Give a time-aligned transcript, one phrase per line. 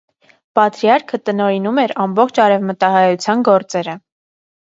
[0.59, 3.97] Պատրիարքը տնօրինում էր ամբողջ արևմտահայության գործերը։